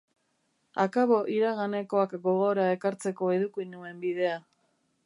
[0.83, 4.35] Akabo iraganekoak gogora ekartzeko eduki nuen bidea.